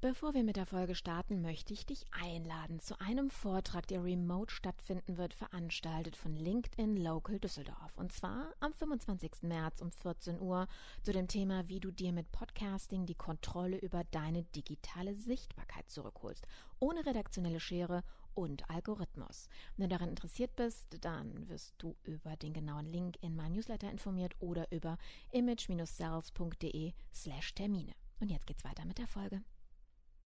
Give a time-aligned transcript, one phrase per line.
[0.00, 4.54] Bevor wir mit der Folge starten, möchte ich dich einladen zu einem Vortrag, der remote
[4.54, 7.96] stattfinden wird, veranstaltet von LinkedIn Local Düsseldorf.
[7.96, 9.42] Und zwar am 25.
[9.42, 10.68] März um 14 Uhr
[11.02, 16.46] zu dem Thema, wie du dir mit Podcasting die Kontrolle über deine digitale Sichtbarkeit zurückholst,
[16.78, 18.04] ohne redaktionelle Schere
[18.34, 19.48] und Algorithmus.
[19.76, 23.90] Wenn du daran interessiert bist, dann wirst du über den genauen Link in meinem Newsletter
[23.90, 24.96] informiert oder über
[25.32, 27.94] image-sales.de slash Termine.
[28.20, 29.42] Und jetzt geht's weiter mit der Folge.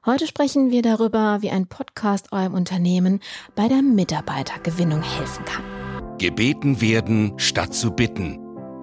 [0.06, 3.22] Heute sprechen wir darüber, wie ein Podcast eurem Unternehmen
[3.56, 5.64] bei der Mitarbeitergewinnung helfen kann.
[6.18, 8.38] Gebeten werden statt zu bitten.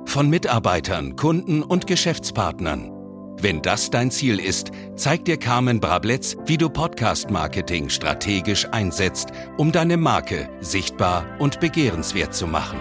[0.07, 2.91] Von Mitarbeitern, Kunden und Geschäftspartnern.
[3.39, 9.73] Wenn das dein Ziel ist, zeigt dir Carmen Brabletz, wie du Podcast-Marketing strategisch einsetzt, um
[9.73, 12.79] deine Marke sichtbar und begehrenswert zu machen.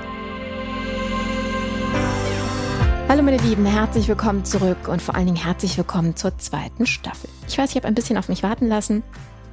[3.09, 7.27] Hallo meine Lieben, herzlich willkommen zurück und vor allen Dingen herzlich willkommen zur zweiten Staffel.
[7.47, 9.01] Ich weiß, ich habe ein bisschen auf mich warten lassen,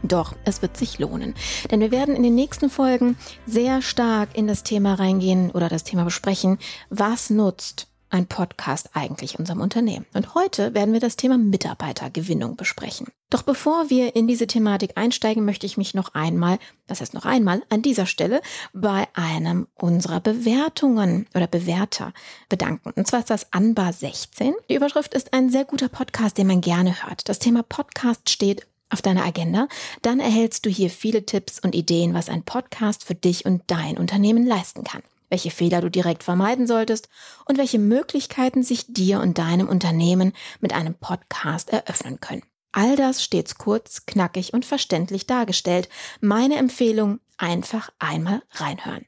[0.02, 1.34] doch es wird sich lohnen,
[1.70, 5.84] denn wir werden in den nächsten Folgen sehr stark in das Thema reingehen oder das
[5.84, 6.58] Thema besprechen,
[6.90, 10.06] was nutzt ein Podcast eigentlich unserem Unternehmen.
[10.14, 13.08] Und heute werden wir das Thema Mitarbeitergewinnung besprechen.
[13.30, 17.26] Doch bevor wir in diese Thematik einsteigen, möchte ich mich noch einmal, das heißt noch
[17.26, 18.40] einmal, an dieser Stelle
[18.72, 22.12] bei einem unserer Bewertungen oder Bewerter
[22.48, 22.90] bedanken.
[22.96, 24.54] Und zwar ist das Anbar 16.
[24.70, 27.28] Die Überschrift ist ein sehr guter Podcast, den man gerne hört.
[27.28, 29.68] Das Thema Podcast steht auf deiner Agenda,
[30.02, 33.98] dann erhältst du hier viele Tipps und Ideen, was ein Podcast für dich und dein
[33.98, 37.08] Unternehmen leisten kann welche Fehler du direkt vermeiden solltest
[37.46, 42.42] und welche Möglichkeiten sich dir und deinem Unternehmen mit einem Podcast eröffnen können.
[42.72, 45.88] All das stets kurz, knackig und verständlich dargestellt.
[46.20, 49.06] Meine Empfehlung, einfach einmal reinhören.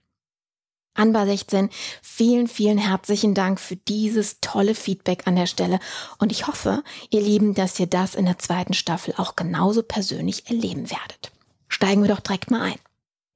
[0.95, 1.71] Anbar 16,
[2.03, 5.79] vielen, vielen herzlichen Dank für dieses tolle Feedback an der Stelle
[6.19, 10.49] und ich hoffe, ihr Lieben, dass ihr das in der zweiten Staffel auch genauso persönlich
[10.49, 11.31] erleben werdet.
[11.69, 12.79] Steigen wir doch direkt mal ein.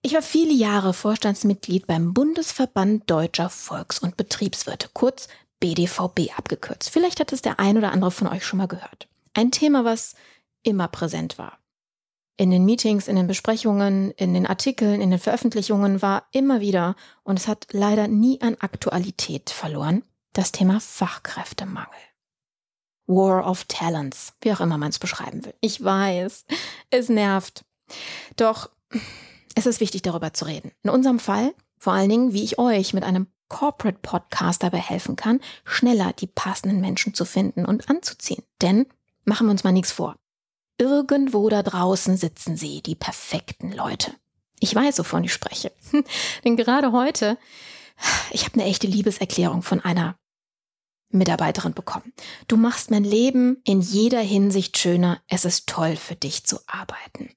[0.04, 5.28] Ich war viele Jahre Vorstandsmitglied beim Bundesverband Deutscher Volks- und Betriebswirte, kurz
[5.60, 6.90] BDVB abgekürzt.
[6.90, 9.08] Vielleicht hat es der ein oder andere von euch schon mal gehört.
[9.32, 10.16] Ein Thema, was
[10.64, 11.56] immer präsent war.
[12.36, 16.96] In den Meetings, in den Besprechungen, in den Artikeln, in den Veröffentlichungen war immer wieder,
[17.22, 20.02] und es hat leider nie an Aktualität verloren,
[20.32, 22.00] das Thema Fachkräftemangel.
[23.06, 25.54] War of Talents, wie auch immer man es beschreiben will.
[25.60, 26.44] Ich weiß,
[26.90, 27.64] es nervt.
[28.34, 28.68] Doch
[29.54, 30.72] es ist wichtig, darüber zu reden.
[30.82, 35.16] In unserem Fall, vor allen Dingen, wie ich euch mit einem Corporate Podcast dabei helfen
[35.16, 38.42] kann, schneller die passenden Menschen zu finden und anzuziehen.
[38.62, 38.86] Denn,
[39.24, 40.16] machen wir uns mal nichts vor.
[40.78, 44.14] Irgendwo da draußen sitzen sie, die perfekten Leute.
[44.58, 45.72] Ich weiß, wovon ich spreche.
[46.44, 47.36] Denn gerade heute,
[48.30, 50.16] ich habe eine echte Liebeserklärung von einer
[51.10, 52.12] Mitarbeiterin bekommen.
[52.48, 55.20] Du machst mein Leben in jeder Hinsicht schöner.
[55.28, 57.30] Es ist toll für dich zu arbeiten.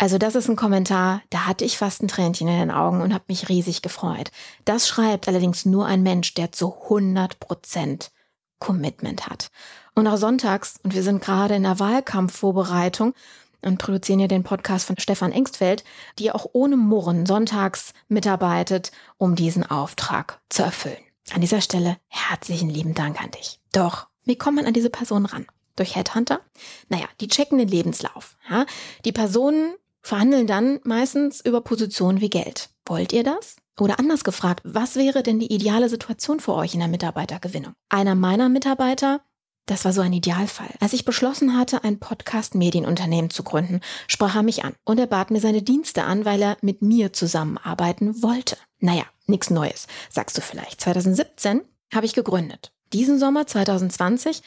[0.00, 3.12] Also das ist ein Kommentar, da hatte ich fast ein Tränchen in den Augen und
[3.12, 4.30] habe mich riesig gefreut.
[4.64, 8.10] Das schreibt allerdings nur ein Mensch, der zu 100 Prozent
[8.58, 9.50] Commitment hat.
[9.94, 13.12] Und auch sonntags, und wir sind gerade in der Wahlkampfvorbereitung
[13.60, 15.84] und produzieren ja den Podcast von Stefan Engstfeld,
[16.18, 20.96] die auch ohne Murren sonntags mitarbeitet, um diesen Auftrag zu erfüllen.
[21.34, 23.60] An dieser Stelle herzlichen lieben Dank an dich.
[23.72, 25.44] Doch, wie kommt man an diese Person ran?
[25.76, 26.40] Durch Headhunter?
[26.88, 28.38] Naja, die checken den Lebenslauf.
[28.48, 28.64] Ja?
[29.04, 32.70] Die Personen verhandeln dann meistens über Positionen wie Geld.
[32.86, 33.56] Wollt ihr das?
[33.78, 37.72] Oder anders gefragt, was wäre denn die ideale Situation für euch in der Mitarbeitergewinnung?
[37.88, 39.20] Einer meiner Mitarbeiter,
[39.66, 40.74] das war so ein Idealfall.
[40.80, 45.30] Als ich beschlossen hatte, ein Podcast-Medienunternehmen zu gründen, sprach er mich an und er bat
[45.30, 48.56] mir seine Dienste an, weil er mit mir zusammenarbeiten wollte.
[48.80, 50.80] Naja, nichts Neues, sagst du vielleicht.
[50.80, 51.62] 2017
[51.94, 52.72] habe ich gegründet.
[52.92, 54.42] Diesen Sommer 2020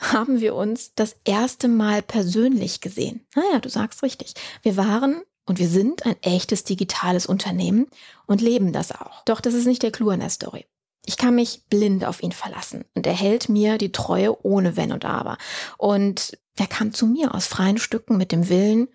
[0.00, 3.26] haben wir uns das erste Mal persönlich gesehen.
[3.34, 4.34] Naja, du sagst richtig.
[4.62, 7.86] Wir waren und wir sind ein echtes digitales Unternehmen
[8.26, 9.22] und leben das auch.
[9.24, 10.66] Doch das ist nicht der Clou an der Story.
[11.06, 14.90] Ich kann mich blind auf ihn verlassen und er hält mir die Treue ohne Wenn
[14.90, 15.36] und Aber.
[15.76, 18.88] Und er kam zu mir aus freien Stücken mit dem Willen,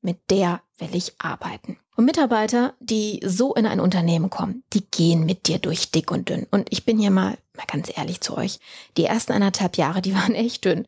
[0.00, 1.78] mit der will ich arbeiten.
[1.96, 6.28] Und Mitarbeiter, die so in ein Unternehmen kommen, die gehen mit dir durch dick und
[6.28, 6.46] dünn.
[6.50, 8.58] Und ich bin hier mal, mal ganz ehrlich zu euch.
[8.96, 10.86] Die ersten anderthalb Jahre, die waren echt dünn.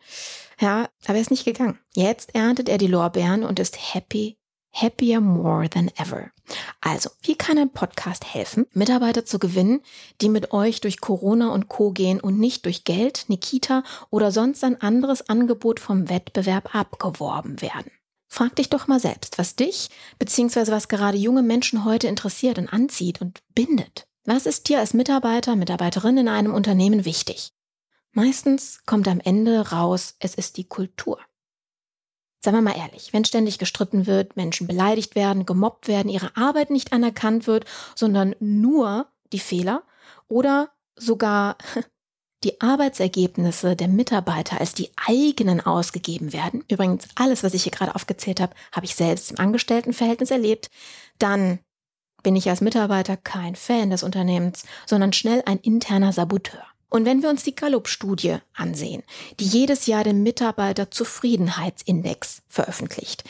[0.61, 1.79] Ja, aber er ist nicht gegangen.
[1.95, 4.39] Jetzt erntet er die Lorbeeren und ist happy,
[4.73, 6.31] happier more than ever.
[6.81, 9.83] Also, wie kann ein Podcast helfen, Mitarbeiter zu gewinnen,
[10.21, 11.93] die mit euch durch Corona und Co.
[11.93, 17.91] gehen und nicht durch Geld, Nikita oder sonst ein anderes Angebot vom Wettbewerb abgeworben werden?
[18.27, 19.89] Frag dich doch mal selbst, was dich
[20.19, 20.71] bzw.
[20.71, 24.08] was gerade junge Menschen heute interessiert und anzieht und bindet.
[24.31, 27.55] Was ist dir als Mitarbeiter, Mitarbeiterin in einem Unternehmen wichtig?
[28.13, 31.19] Meistens kommt am Ende raus, es ist die Kultur.
[32.45, 36.69] Seien wir mal ehrlich, wenn ständig gestritten wird, Menschen beleidigt werden, gemobbt werden, ihre Arbeit
[36.69, 37.65] nicht anerkannt wird,
[37.95, 39.83] sondern nur die Fehler
[40.29, 41.57] oder sogar
[42.45, 47.95] die Arbeitsergebnisse der Mitarbeiter als die eigenen ausgegeben werden, übrigens alles, was ich hier gerade
[47.95, 50.69] aufgezählt habe, habe ich selbst im Angestelltenverhältnis erlebt,
[51.19, 51.61] dann
[52.23, 56.65] bin ich als Mitarbeiter kein Fan des Unternehmens, sondern schnell ein interner Saboteur.
[56.91, 59.03] Und wenn wir uns die Gallup-Studie ansehen,
[59.39, 63.25] die jedes Jahr den Mitarbeiterzufriedenheitsindex veröffentlicht,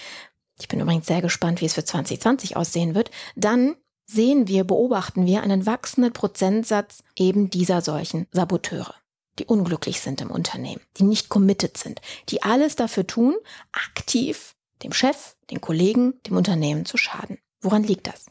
[0.60, 3.74] ich bin übrigens sehr gespannt, wie es für 2020 aussehen wird, dann
[4.06, 8.94] sehen wir, beobachten wir einen wachsenden Prozentsatz eben dieser solchen Saboteure,
[9.38, 13.36] die unglücklich sind im Unternehmen, die nicht committed sind, die alles dafür tun,
[13.72, 17.38] aktiv dem Chef, den Kollegen, dem Unternehmen zu schaden.
[17.60, 18.26] Woran liegt das?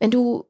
[0.00, 0.46] Wenn du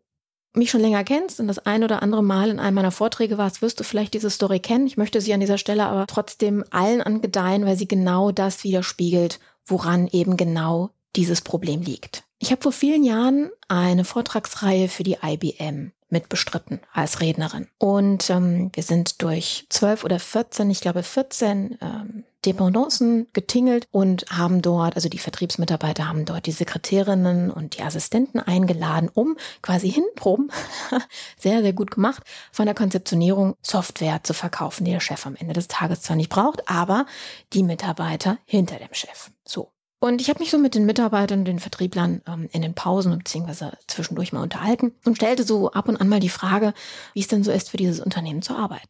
[0.54, 3.62] mich schon länger kennst und das ein oder andere Mal in einem meiner Vorträge warst,
[3.62, 4.86] wirst du vielleicht diese Story kennen.
[4.86, 9.38] Ich möchte sie an dieser Stelle aber trotzdem allen angedeihen, weil sie genau das widerspiegelt,
[9.64, 12.24] woran eben genau dieses Problem liegt.
[12.38, 17.68] Ich habe vor vielen Jahren eine Vortragsreihe für die IBM mitbestritten als Rednerin.
[17.78, 24.24] Und ähm, wir sind durch zwölf oder 14, ich glaube 14 ähm, Dependancen getingelt und
[24.30, 29.90] haben dort, also die Vertriebsmitarbeiter haben dort die Sekretärinnen und die Assistenten eingeladen, um quasi
[29.90, 30.50] hinproben,
[31.38, 35.52] sehr, sehr gut gemacht, von der Konzeptionierung Software zu verkaufen, die der Chef am Ende
[35.52, 37.06] des Tages zwar nicht braucht, aber
[37.52, 39.30] die Mitarbeiter hinter dem Chef.
[39.44, 39.72] So.
[40.02, 43.76] Und ich habe mich so mit den Mitarbeitern, den Vertrieblern ähm, in den Pausen beziehungsweise
[43.86, 46.72] zwischendurch mal unterhalten und stellte so ab und an mal die Frage,
[47.12, 48.88] wie es denn so ist, für dieses Unternehmen zu arbeiten.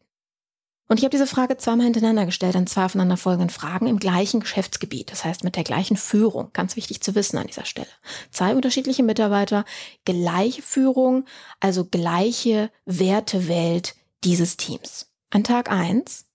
[0.91, 5.09] Und ich habe diese Frage zweimal hintereinander gestellt an zwei aufeinanderfolgenden Fragen im gleichen Geschäftsgebiet,
[5.09, 6.49] das heißt mit der gleichen Führung.
[6.51, 7.87] Ganz wichtig zu wissen an dieser Stelle.
[8.29, 9.63] Zwei unterschiedliche Mitarbeiter,
[10.03, 11.23] gleiche Führung,
[11.61, 13.95] also gleiche Wertewelt
[14.25, 15.09] dieses Teams.
[15.29, 16.25] An Tag eins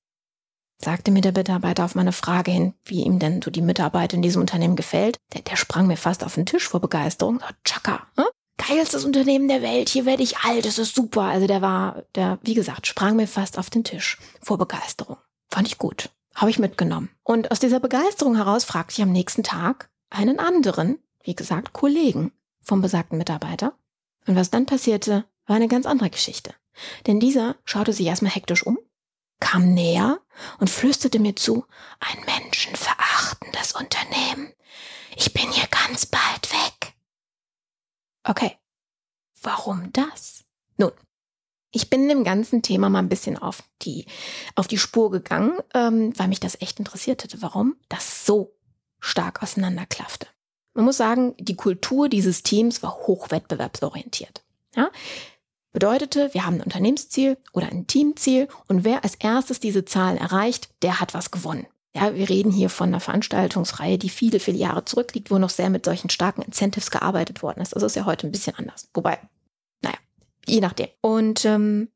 [0.78, 4.22] sagte mir der Mitarbeiter auf meine Frage hin, wie ihm denn so die Mitarbeit in
[4.22, 5.18] diesem Unternehmen gefällt.
[5.34, 7.42] Der, der sprang mir fast auf den Tisch vor Begeisterung.
[7.46, 8.24] Oh, Chaka, hm?
[8.56, 11.22] Geilstes Unternehmen der Welt, hier werde ich alt, das ist super.
[11.22, 15.18] Also der war, der, wie gesagt, sprang mir fast auf den Tisch vor Begeisterung.
[15.50, 16.10] Fand ich gut.
[16.34, 17.10] Habe ich mitgenommen.
[17.22, 22.32] Und aus dieser Begeisterung heraus fragte ich am nächsten Tag einen anderen, wie gesagt, Kollegen
[22.62, 23.74] vom besagten Mitarbeiter.
[24.26, 26.54] Und was dann passierte, war eine ganz andere Geschichte.
[27.06, 28.78] Denn dieser schaute sich erstmal hektisch um,
[29.40, 30.20] kam näher
[30.58, 31.64] und flüsterte mir zu,
[32.00, 34.52] ein menschenverachtendes Unternehmen.
[35.16, 36.75] Ich bin hier ganz bald weg.
[38.28, 38.58] Okay,
[39.40, 40.44] warum das?
[40.76, 40.90] Nun,
[41.70, 44.06] ich bin dem ganzen Thema mal ein bisschen auf die,
[44.56, 48.56] auf die Spur gegangen, ähm, weil mich das echt interessiert hätte, warum das so
[48.98, 50.26] stark auseinanderklaffte.
[50.74, 54.44] Man muss sagen, die Kultur dieses Teams war hochwettbewerbsorientiert.
[54.74, 54.90] Ja?
[55.72, 60.70] Bedeutete, wir haben ein Unternehmensziel oder ein Teamziel und wer als erstes diese Zahlen erreicht,
[60.82, 61.66] der hat was gewonnen.
[61.96, 65.70] Ja, wir reden hier von einer Veranstaltungsreihe, die viele, viele Jahre zurückliegt, wo noch sehr
[65.70, 67.74] mit solchen starken Incentives gearbeitet worden ist.
[67.74, 68.90] Das ist ja heute ein bisschen anders.
[68.92, 69.18] Wobei,
[69.80, 69.96] naja,
[70.46, 70.88] je nachdem.
[71.00, 71.88] Und ähm,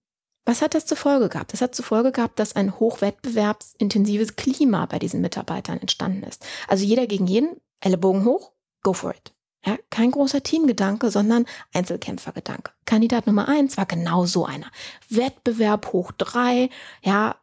[0.47, 1.52] was hat das zur Folge gehabt?
[1.52, 6.47] Das hat zur Folge gehabt, dass ein hochwettbewerbsintensives Klima bei diesen Mitarbeitern entstanden ist.
[6.67, 8.52] Also jeder gegen jeden, Ellenbogen hoch,
[8.82, 9.35] go for it.
[9.67, 11.44] Ja, kein großer Teamgedanke, sondern
[11.75, 12.73] Einzelkämpfergedanke.
[12.87, 14.70] Kandidat Nummer eins war genau so einer.
[15.11, 16.70] Wettbewerb hoch drei,
[17.02, 17.37] ja,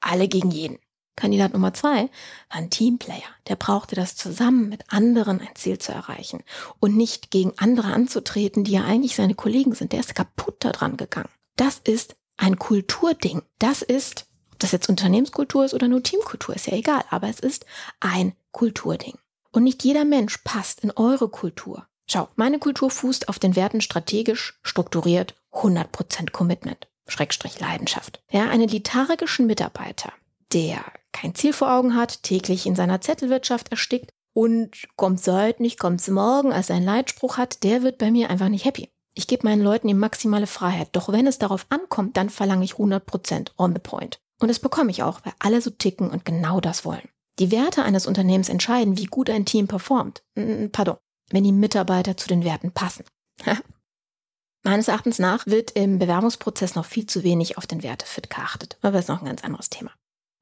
[0.00, 0.78] alle gegen jeden.
[1.16, 2.10] Kandidat Nummer zwei
[2.48, 3.22] war ein Teamplayer.
[3.48, 6.42] Der brauchte das zusammen mit anderen ein Ziel zu erreichen
[6.80, 9.92] und nicht gegen andere anzutreten, die ja eigentlich seine Kollegen sind.
[9.92, 11.28] Der ist kaputt daran gegangen.
[11.56, 13.42] Das ist ein Kulturding.
[13.58, 17.40] Das ist, ob das jetzt Unternehmenskultur ist oder nur Teamkultur, ist ja egal, aber es
[17.40, 17.64] ist
[18.00, 19.18] ein Kulturding.
[19.52, 21.86] Und nicht jeder Mensch passt in eure Kultur.
[22.06, 28.22] Schau, meine Kultur fußt auf den Werten strategisch, strukturiert, 100% Commitment, Schrägstrich Leidenschaft.
[28.30, 30.12] Ja, einen lethargischen Mitarbeiter,
[30.54, 35.78] der kein Ziel vor Augen hat, täglich in seiner Zettelwirtschaft erstickt und kommt heute nicht,
[35.78, 38.90] kommt morgen als ein Leitspruch hat, der wird bei mir einfach nicht happy.
[39.16, 42.74] Ich gebe meinen Leuten die maximale Freiheit, doch wenn es darauf ankommt, dann verlange ich
[42.74, 44.20] 100% on the point.
[44.40, 47.08] Und das bekomme ich auch, weil alle so ticken und genau das wollen.
[47.38, 50.24] Die Werte eines Unternehmens entscheiden, wie gut ein Team performt.
[50.72, 50.96] Pardon,
[51.30, 53.04] wenn die Mitarbeiter zu den Werten passen.
[54.64, 58.78] Meines Erachtens nach wird im Bewerbungsprozess noch viel zu wenig auf den Wertefit geachtet.
[58.82, 59.92] Aber das ist noch ein ganz anderes Thema.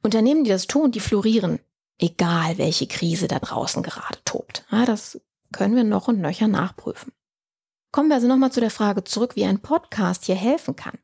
[0.02, 1.60] Unternehmen, die das tun, die florieren,
[1.98, 4.64] egal welche Krise da draußen gerade tobt.
[4.70, 5.20] Ja, das
[5.52, 7.12] können wir noch und nöcher nachprüfen.
[7.92, 10.98] Kommen wir also nochmal zu der Frage zurück, wie ein Podcast hier helfen kann.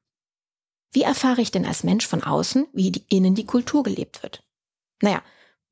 [0.93, 4.43] Wie erfahre ich denn als Mensch von außen, wie die, innen die Kultur gelebt wird?
[5.02, 5.23] Naja,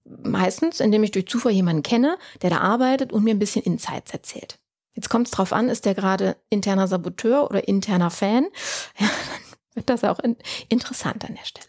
[0.09, 4.13] Meistens, indem ich durch Zufall jemanden kenne, der da arbeitet und mir ein bisschen Insights
[4.13, 4.61] erzählt.
[4.95, 8.47] Jetzt kommt es drauf an, ist der gerade interner Saboteur oder interner Fan?
[8.99, 10.37] Ja, dann wird das auch in,
[10.71, 11.69] interessant an der Stelle.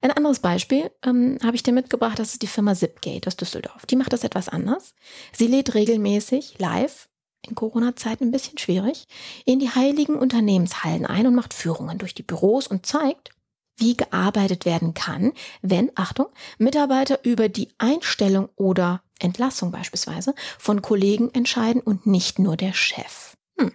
[0.00, 3.84] Ein anderes Beispiel ähm, habe ich dir mitgebracht, das ist die Firma Zipgate aus Düsseldorf.
[3.86, 4.94] Die macht das etwas anders.
[5.32, 7.08] Sie lädt regelmäßig live,
[7.46, 9.06] in Corona-Zeiten ein bisschen schwierig,
[9.44, 13.30] in die heiligen Unternehmenshallen ein und macht Führungen durch die Büros und zeigt,
[13.76, 16.26] wie gearbeitet werden kann, wenn, Achtung,
[16.58, 23.34] Mitarbeiter über die Einstellung oder Entlassung beispielsweise von Kollegen entscheiden und nicht nur der Chef.
[23.56, 23.72] Hm,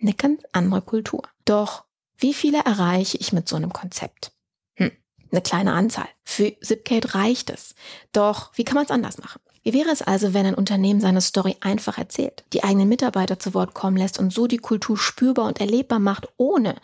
[0.00, 1.22] eine ganz andere Kultur.
[1.44, 1.84] Doch
[2.18, 4.32] wie viele erreiche ich mit so einem Konzept?
[5.30, 6.08] Eine kleine Anzahl.
[6.24, 7.74] Für Zipgate reicht es.
[8.12, 9.40] Doch wie kann man es anders machen?
[9.62, 13.52] Wie wäre es also, wenn ein Unternehmen seine Story einfach erzählt, die eigenen Mitarbeiter zu
[13.52, 16.76] Wort kommen lässt und so die Kultur spürbar und erlebbar macht, ohne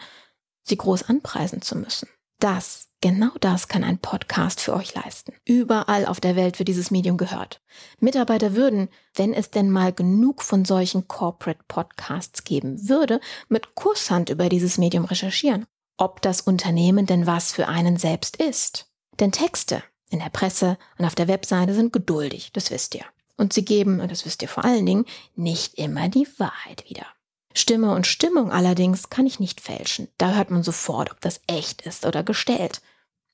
[0.64, 2.08] sie groß anpreisen zu müssen?
[2.40, 5.32] Das, genau das kann ein Podcast für euch leisten.
[5.44, 7.60] Überall auf der Welt wird dieses Medium gehört.
[8.00, 14.28] Mitarbeiter würden, wenn es denn mal genug von solchen Corporate Podcasts geben würde, mit Kusshand
[14.28, 15.66] über dieses Medium recherchieren.
[16.02, 18.90] Ob das Unternehmen denn was für einen selbst ist.
[19.20, 23.04] Denn Texte in der Presse und auf der Webseite sind geduldig, das wisst ihr.
[23.36, 25.04] Und sie geben, und das wisst ihr vor allen Dingen,
[25.36, 27.06] nicht immer die Wahrheit wieder.
[27.54, 30.08] Stimme und Stimmung allerdings kann ich nicht fälschen.
[30.18, 32.82] Da hört man sofort, ob das echt ist oder gestellt.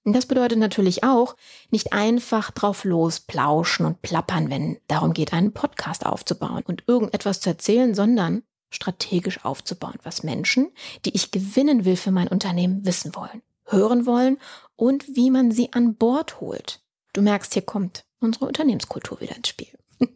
[0.05, 1.37] Und das bedeutet natürlich auch,
[1.71, 7.41] nicht einfach drauf los plauschen und plappern, wenn darum geht, einen Podcast aufzubauen und irgendetwas
[7.41, 10.71] zu erzählen, sondern strategisch aufzubauen, was Menschen,
[11.05, 14.39] die ich gewinnen will für mein Unternehmen, wissen wollen, hören wollen
[14.77, 16.81] und wie man sie an Bord holt.
[17.13, 19.79] Du merkst, hier kommt unsere Unternehmenskultur wieder ins Spiel.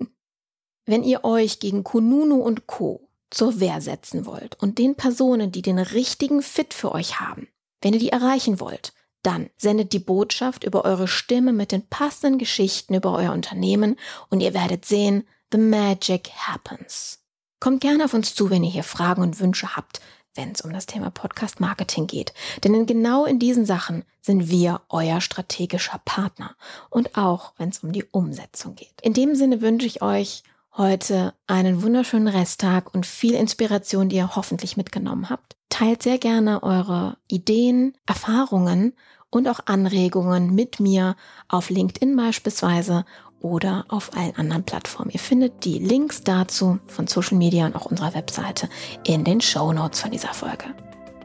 [0.87, 5.63] wenn ihr euch gegen Kununu und Co zur Wehr setzen wollt und den Personen, die
[5.63, 7.49] den richtigen Fit für euch haben,
[7.81, 8.93] wenn ihr die erreichen wollt,
[9.23, 13.97] dann sendet die Botschaft über eure Stimme mit den passenden Geschichten über euer Unternehmen
[14.31, 17.22] und ihr werdet sehen, the magic happens.
[17.63, 20.01] Kommt gerne auf uns zu, wenn ihr hier Fragen und Wünsche habt,
[20.35, 22.35] wenn es um das Thema Podcast Marketing geht.
[22.65, 26.57] Denn in genau in diesen Sachen sind wir euer strategischer Partner
[26.91, 29.01] und auch wenn es um die Umsetzung geht.
[29.01, 30.43] In dem Sinne wünsche ich euch
[30.77, 35.55] heute einen wunderschönen Resttag und viel Inspiration, die ihr hoffentlich mitgenommen habt.
[35.69, 38.93] Teilt sehr gerne eure Ideen, Erfahrungen
[39.31, 41.15] und auch Anregungen mit mir
[41.47, 43.05] auf LinkedIn beispielsweise
[43.43, 45.11] oder auf allen anderen Plattformen.
[45.11, 48.69] Ihr findet die Links dazu von Social Media und auch unserer Webseite
[49.05, 50.65] in den Show Notes von dieser Folge.